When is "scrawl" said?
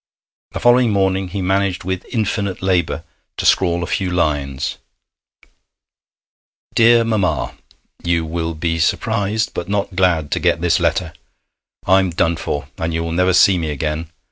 3.45-3.83